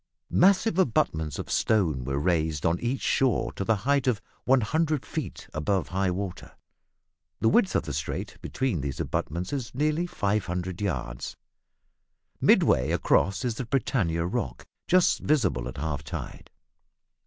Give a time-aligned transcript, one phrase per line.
[0.33, 5.47] Massive abutments of stone were raised on each shore to the height of 100 feet
[5.53, 6.53] above high water.
[7.39, 11.37] The width of the strait between these abutments is nearly 500 yards.
[12.41, 16.49] Midway across is the Britannia Rock, just visible at half tide.